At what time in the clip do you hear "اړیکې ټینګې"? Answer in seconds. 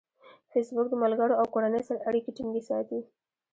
2.09-2.61